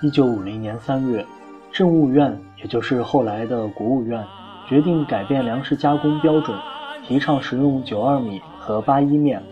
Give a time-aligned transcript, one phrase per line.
[0.00, 1.26] 一九五零年三月，
[1.72, 4.24] 政务院，也就是后来的国务院，
[4.68, 6.56] 决定改变粮食加工标准，
[7.04, 9.42] 提倡食用九二米和八一面，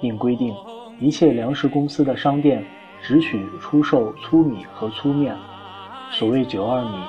[0.00, 0.54] 并规定
[1.00, 2.64] 一切粮食公司的商店
[3.02, 5.34] 只许出售粗米和粗面。
[6.12, 7.02] 所谓九二米，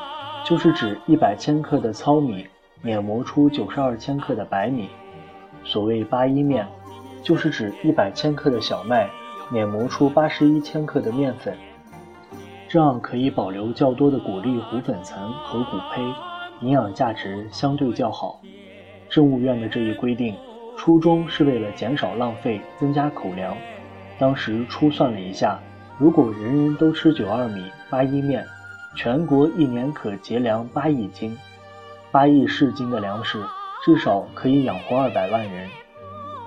[0.43, 2.47] 就是指一百千克的糙米
[2.81, 4.87] 碾磨出九十二千克的白米；
[5.63, 6.67] 所谓八一面，
[7.21, 9.07] 就是指一百千克的小麦
[9.51, 11.55] 碾磨出八十一千克的面粉。
[12.69, 16.03] 这样可以保留较多的谷粒糊粉层和谷胚，
[16.61, 18.39] 营养价值相对较好。
[19.09, 20.35] 政务院的这一规定，
[20.77, 23.57] 初衷是为了减少浪费，增加口粮。
[24.19, 25.59] 当时初算了一下，
[25.97, 28.45] 如果人人都吃九二米八一面，
[28.95, 31.35] 全国一年可节粮八亿斤，
[32.11, 33.43] 八亿市斤的粮食，
[33.83, 35.67] 至少可以养活二百万人。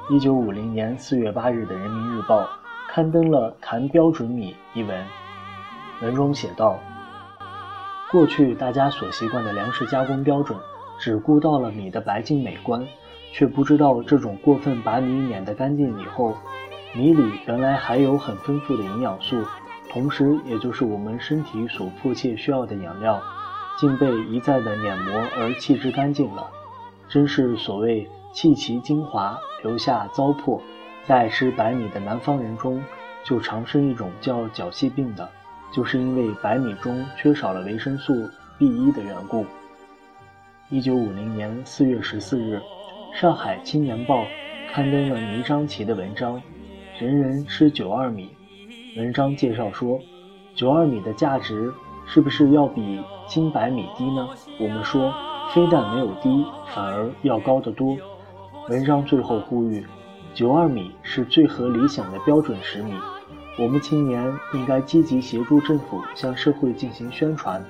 [0.09, 2.45] 一九五零年四月八日的《人民日报》
[2.89, 5.05] 刊登了《谈标准米》一文。
[6.02, 6.78] 文中写道
[8.11, 10.58] ：“过去大家所习惯的粮食加工标准，
[10.98, 12.84] 只顾到了米的白净美观，
[13.33, 16.36] 却不知道这种过分把米碾得干净以后，
[16.92, 19.42] 米里原来还有很丰富的营养素，
[19.91, 23.23] 同时也就是我们身体所迫切需要的养料，
[23.78, 26.50] 竟被一再的碾磨而弃之干净了。
[27.08, 30.61] 真是所谓弃其精华，留下糟粕。
[31.05, 32.83] 在吃白米的南方人中，
[33.25, 35.28] 就常生一种叫脚气病的。”
[35.73, 38.28] 就是因为白米中缺少了维生素
[38.59, 39.47] B 一的缘故。
[40.69, 42.61] 一九五零年四月十四日，
[43.20, 44.23] 《上海青年报》
[44.70, 46.37] 刊登了倪章奇的文章
[46.98, 48.34] 《人人吃九二米》。
[48.98, 49.98] 文章介绍说，
[50.55, 51.73] 九二米的价值
[52.07, 54.29] 是不是要比精白米低呢？
[54.61, 55.12] 我们说，
[55.55, 57.97] 非但没有低，反而要高得多。
[58.69, 59.84] 文章最后呼吁，
[60.34, 62.92] 九二米是最合理想的标准食米。
[63.58, 67.62] 我们青年应该积极协助政府向社会进行宣传，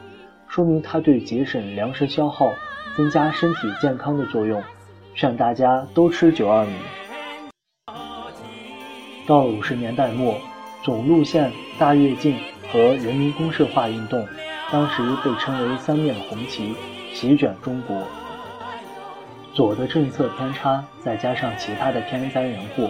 [0.46, 2.48] 说明它对节省粮食消耗、
[2.96, 4.62] 增加身体健康的作用，
[5.16, 6.72] 劝大家都吃九二米。
[9.26, 10.36] 到了五十年代末，
[10.84, 12.36] 总路线大跃进
[12.70, 14.24] 和人民公社化运动，
[14.70, 16.76] 当时被称为三面红旗，
[17.12, 18.06] 席卷中国。
[19.52, 22.88] 左的政策偏差，再加上其他的天灾人祸。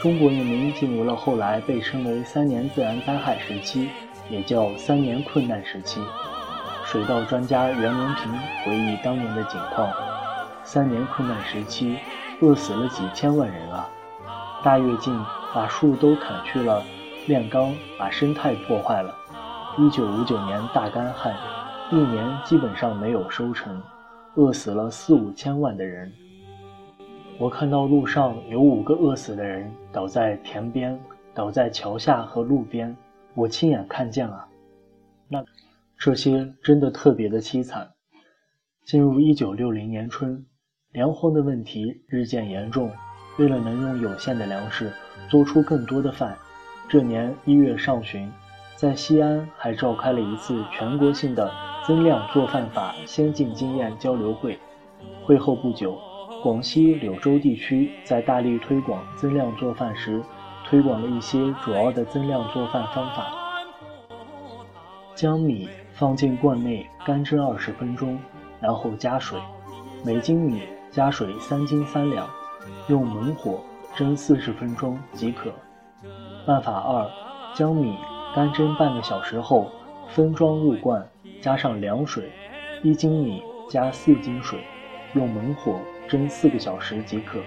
[0.00, 3.90] 中国人民进入了后来被称为“三年自然灾害时期”，
[4.30, 6.00] 也叫“三年困难时期”。
[6.86, 8.32] 水稻专家袁隆平
[8.64, 9.92] 回忆当年的景况
[10.64, 11.98] ：“三年困难时期，
[12.40, 13.86] 饿死了几千万人啊！
[14.64, 15.14] 大跃进
[15.54, 16.82] 把树都砍去了，
[17.26, 19.14] 炼钢把生态破坏了。
[19.76, 21.36] 一九五九年大干旱，
[21.90, 23.78] 一年基本上没有收成，
[24.36, 26.10] 饿死了四五千万的人。”
[27.40, 31.00] 我看到路上有五个饿死的人倒在田边，
[31.32, 32.94] 倒在桥下和路边，
[33.34, 34.46] 我亲眼看见了。
[35.26, 35.42] 那
[35.96, 37.90] 这些真的特别的凄惨。
[38.84, 40.44] 进入一九六零年春，
[40.92, 42.90] 粮荒的问题日渐严重。
[43.38, 44.92] 为了能用有限的粮食
[45.30, 46.36] 做出更多的饭，
[46.90, 48.30] 这年一月上旬，
[48.76, 51.50] 在西安还召开了一次全国性的
[51.86, 54.58] 增量做饭法先进经验交流会。
[55.24, 55.98] 会后不久。
[56.42, 60.22] 广西柳州地区在大力推广增量做饭时，
[60.66, 63.30] 推广了一些主要的增量做饭方法：
[65.14, 68.18] 将米放进罐内干蒸二十分钟，
[68.58, 69.38] 然后加水，
[70.02, 72.26] 每斤米加水三斤三两，
[72.88, 73.60] 用猛火
[73.94, 75.52] 蒸四十分钟即可。
[76.46, 77.06] 办法二：
[77.54, 77.98] 将米
[78.34, 79.70] 干蒸半个小时后
[80.08, 81.06] 分装入罐，
[81.42, 82.32] 加上凉水，
[82.82, 84.58] 一斤米加四斤水，
[85.12, 85.78] 用猛火。
[86.10, 87.38] 蒸四个小时即可。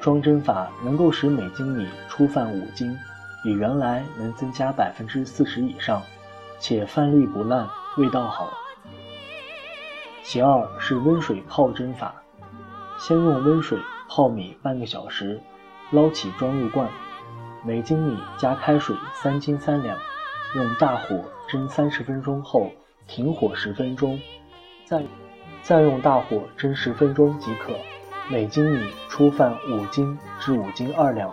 [0.00, 2.96] 双蒸法能够使每斤米出饭五斤，
[3.42, 6.00] 比原来能增加百分之四十以上，
[6.60, 8.48] 且饭粒不烂，味道好。
[10.22, 12.14] 其二是温水泡蒸法，
[13.00, 13.78] 先用温水
[14.08, 15.40] 泡米半个小时，
[15.90, 16.88] 捞起装入罐，
[17.64, 19.98] 每斤米加开水三斤三两，
[20.54, 22.70] 用大火蒸三十分钟后
[23.08, 24.20] 停火十分钟，
[24.84, 25.02] 再。
[25.62, 27.72] 再用大火蒸十分钟即可，
[28.30, 31.30] 每斤米出饭五斤至五斤二两。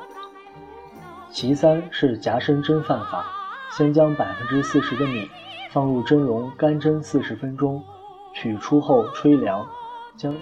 [1.32, 3.26] 其三是夹生蒸饭法，
[3.72, 5.30] 先将百分之四十的米
[5.72, 7.84] 放入蒸笼干蒸四十分钟，
[8.34, 9.66] 取出后吹凉，
[10.16, 10.34] 将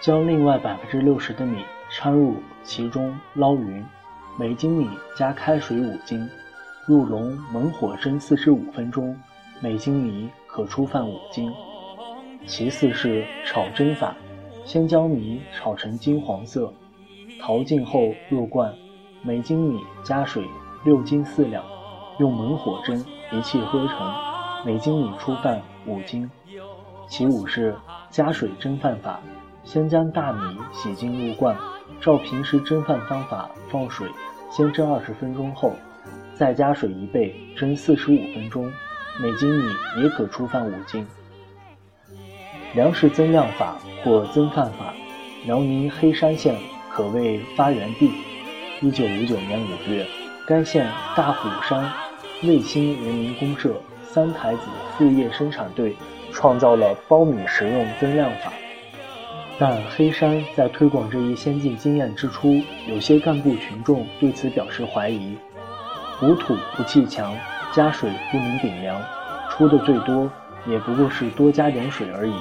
[0.00, 3.84] 将另外百分之六十的米掺入其中捞匀，
[4.36, 6.28] 每斤米加开水五斤，
[6.86, 9.16] 入笼猛火蒸四十五分钟，
[9.60, 11.52] 每斤米可出饭五斤。
[12.46, 14.16] 其次是炒蒸法，
[14.64, 16.72] 先将米炒成金黄色，
[17.40, 18.74] 淘净后入罐，
[19.22, 20.44] 每斤米加水
[20.84, 21.64] 六斤四两，
[22.18, 24.14] 用猛火蒸，一气呵成，
[24.64, 26.28] 每斤米出饭五斤。
[27.08, 27.74] 其五是
[28.08, 29.20] 加水蒸饭法，
[29.62, 31.56] 先将大米洗净入罐，
[32.00, 34.08] 照平时蒸饭方法放水，
[34.50, 35.72] 先蒸二十分钟后，
[36.34, 38.64] 再加水一倍，蒸四十五分钟，
[39.20, 39.64] 每斤米
[40.02, 41.06] 也可出饭五斤。
[42.74, 44.94] 粮食增量法或增饭法，
[45.44, 46.56] 辽宁黑山县
[46.90, 48.10] 可谓发源地。
[48.80, 50.06] 一九五九年五月，
[50.46, 51.90] 该县大虎山
[52.42, 54.62] 卫星人民公社三台子
[54.96, 55.96] 副业生产队。
[56.32, 58.52] 创造了苞米食用增量法，
[59.58, 65.36] 但黑山在推广这一先进经验之初，有些干部群众对此表示怀疑。
[66.22, 67.36] 无土不砌墙，
[67.72, 69.02] 加水不能顶梁，
[69.50, 70.30] 出的最多
[70.68, 72.34] 也不过是多加点水而已。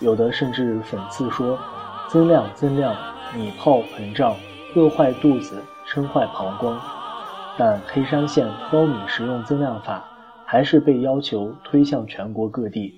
[0.00, 1.58] 有的甚至讽刺说
[2.08, 2.94] ：“增量增量，
[3.36, 4.36] 米泡膨胀，
[4.74, 6.80] 饿坏肚子，撑坏膀胱。”
[7.58, 10.04] 但黑山县苞米食用增量法
[10.46, 12.94] 还是被要求推向全国各地。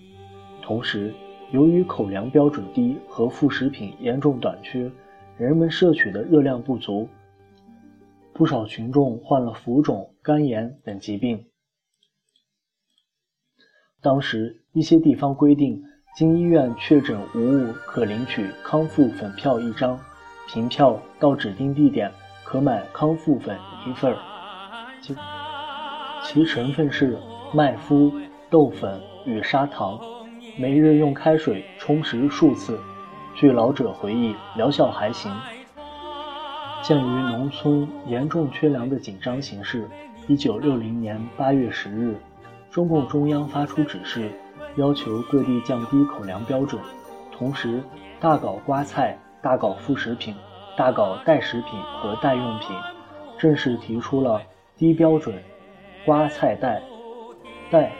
[0.60, 1.14] 同时，
[1.50, 4.92] 由于口粮标准低和副食品严重短缺，
[5.38, 7.08] 人们摄取的热量不足，
[8.34, 11.46] 不少群众患了浮肿、肝炎等疾病。
[14.02, 15.82] 当时，一些地方规定，
[16.16, 19.98] 经医院确诊无误，可领取康复粉票一张，
[20.48, 22.10] 凭票到指定地点
[22.44, 24.18] 可买康复粉一份儿，
[25.00, 25.16] 其
[26.24, 27.16] 其成分是
[27.54, 28.12] 麦麸、
[28.50, 29.98] 豆粉与砂糖。
[30.58, 32.78] 每日用开水冲食数次，
[33.36, 35.32] 据老者回忆，疗效还行。
[36.82, 39.88] 鉴于农村严重缺粮的紧张形势，
[40.26, 42.16] 一九六零年八月十日，
[42.70, 44.32] 中共中央发出指示，
[44.80, 46.80] 要求各地降低口粮标准，
[47.30, 47.82] 同时
[48.18, 50.34] 大搞瓜菜、大搞副食品、
[50.74, 52.74] 大搞代食品和代用品，
[53.38, 54.40] 正式提出了
[54.78, 55.34] 低标准
[56.06, 56.80] 瓜菜代
[57.70, 57.92] 代，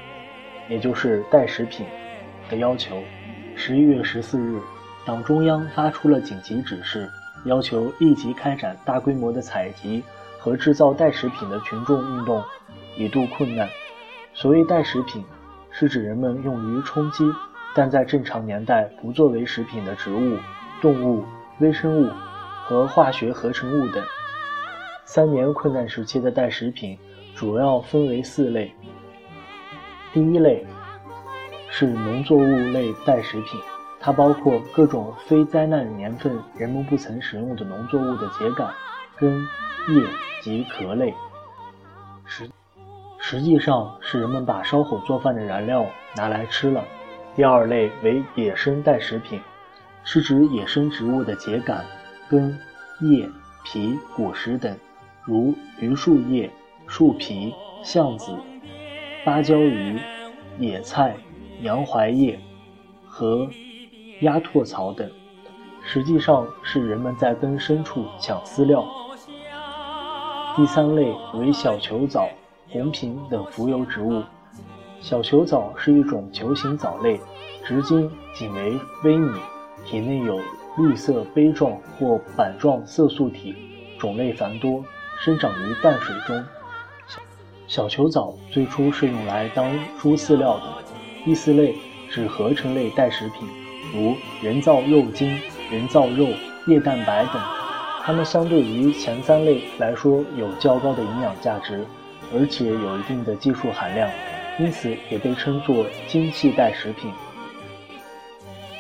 [0.71, 1.87] 也就是代食品。
[2.49, 2.97] 的要求，
[3.55, 4.59] 十一月十四日，
[5.05, 7.09] 党中央发出了紧急指示，
[7.45, 10.03] 要求立即开展大规模的采集
[10.39, 12.43] 和制造代食品的群众运动，
[12.97, 13.69] 以度困难。
[14.33, 15.23] 所谓代食品，
[15.71, 17.25] 是指人们用于充饥，
[17.75, 20.37] 但在正常年代不作为食品的植物、
[20.81, 21.25] 动物、
[21.59, 22.11] 微生物
[22.65, 24.05] 和化学合成物等。
[25.05, 26.99] 三年困难时期的代食品
[27.35, 28.75] 主要分为四类。
[30.13, 30.67] 第一类。
[31.73, 33.59] 是农作物类代食品，
[34.01, 38.69] 它包括各种非灾难年份人们不曾使用的农作物的秸秆、
[39.17, 39.41] 根、
[39.89, 40.05] 叶
[40.43, 41.15] 及壳类，
[42.27, 42.51] 实
[43.21, 45.87] 实际上是人们把烧火做饭的燃料
[46.17, 46.83] 拿来吃了。
[47.37, 49.41] 第二类为野生代食品，
[50.03, 51.85] 是指野生植物的秸秆、
[52.29, 52.59] 根、
[53.01, 53.29] 叶、
[53.65, 54.77] 皮、果实等，
[55.25, 56.51] 如榆树叶、
[56.87, 58.35] 树皮、橡子、
[59.25, 60.01] 芭蕉鱼、
[60.59, 61.17] 野菜。
[61.63, 62.41] 洋槐叶
[63.07, 63.47] 和
[64.23, 65.07] 鸭唾草等，
[65.85, 68.83] 实际上是人们在根深处抢饲料。
[70.57, 72.31] 第三类为小球藻、
[72.73, 74.23] 红萍等浮游植物。
[75.01, 77.21] 小球藻是一种球形藻类，
[77.65, 79.39] 直径仅为微米，
[79.85, 80.39] 体内有
[80.79, 83.55] 绿色杯状或板状色素体，
[83.99, 84.85] 种类繁多，
[85.19, 86.45] 生长于淡水中。
[87.67, 90.63] 小球藻最初是用来当猪饲料的。
[91.25, 91.77] 第四类
[92.09, 93.49] 是合成类代食品，
[93.93, 96.29] 如人造肉精、人造肉、
[96.67, 97.43] 液蛋白等。
[98.03, 101.85] 它们相对于前三类来说有较高的营养价值，
[102.33, 104.09] 而且有一定的技术含量，
[104.59, 107.13] 因此也被称作精细代食品。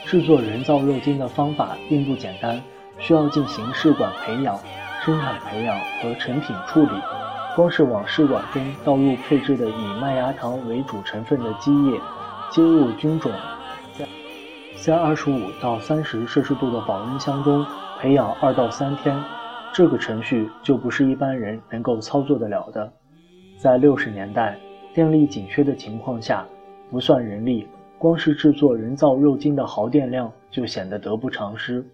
[0.06, 2.61] 制作人造肉精的方法并不简单，
[2.99, 4.59] 需要进行试管培养、
[5.04, 6.90] 生产培养和成品处理。
[7.56, 12.00] 光是往试管中倒入配制的以麦芽糖为主成分的基液。
[12.50, 13.30] 接入菌种，
[13.97, 14.09] 在
[14.76, 17.64] 在二十五到三十摄氏度的保温箱中
[18.00, 19.23] 培养二到三天，
[19.73, 22.92] 这个程序就不是一般人能够操作得了的。
[23.61, 24.57] 在六十年代
[24.95, 26.47] 电力紧缺的情况下，
[26.90, 31.85] 不算人力，光是制作人造肉精的耗电量就显得得不偿失。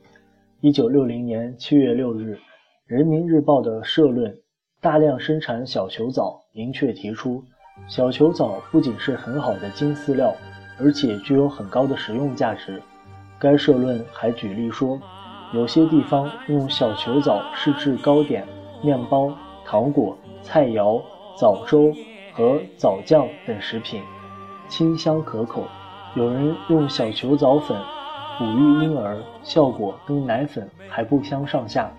[0.61, 2.35] 一九六零年七月六日，
[2.87, 4.31] 《人民日报》的社论
[4.81, 7.43] 《大量生产小球藻》明确提出。
[7.89, 10.33] 小球藻不仅是很好的精饲料，
[10.79, 12.81] 而且具有很高的食用价值。
[13.41, 15.01] 该社论还举例说，
[15.53, 18.47] 有些地方用小球藻试制糕点、
[18.85, 21.03] 面包、糖果、菜肴、
[21.39, 21.93] 枣粥
[22.33, 24.03] 和枣酱等食品，
[24.69, 25.65] 清香可口。
[26.15, 27.79] 有人用小球藻粉
[28.39, 31.93] 哺育婴儿，效果跟奶粉还不相上下。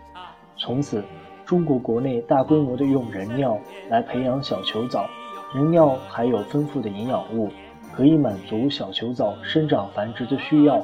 [0.58, 1.04] 从此，
[1.46, 3.58] 中国国内大规模的用人尿
[3.90, 5.08] 来培养小球藻。
[5.54, 7.50] 人尿含有丰富的营养物，
[7.96, 10.84] 可以满足小球藻生长繁殖的需要。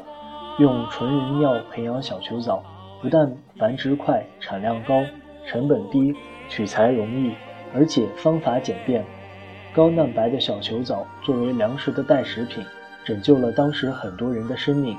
[0.59, 2.63] 用纯人尿培养小球藻，
[3.01, 5.03] 不但繁殖快、产量高、
[5.47, 6.15] 成本低、
[6.47, 7.33] 取材容易，
[7.73, 9.03] 而且方法简便。
[9.73, 12.63] 高蛋白的小球藻作为粮食的代食品，
[13.03, 14.97] 拯救了当时很多人的生命。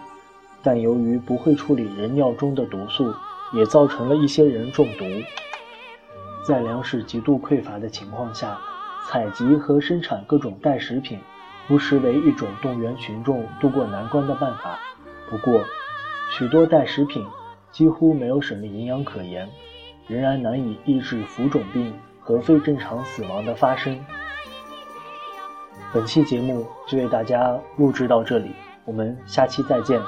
[0.62, 3.14] 但由于不会处理人尿中的毒素，
[3.52, 5.04] 也造成了一些人中毒。
[6.47, 8.59] 在粮食极度匮乏的情况下，
[9.07, 11.19] 采集和生产各种代食品，
[11.69, 14.78] 不失为一种动员群众渡过难关的办法。
[15.31, 15.62] 不过，
[16.31, 17.25] 许多代食品
[17.71, 19.49] 几乎没有什么营养可言，
[20.09, 21.93] 仍然难以抑制浮肿病
[22.25, 24.02] 和非正常死亡的发生。
[25.93, 28.50] 本期节目就为大家录制到这里，
[28.85, 30.00] 我们下期再见。